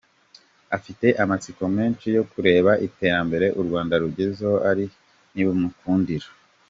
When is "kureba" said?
2.31-2.71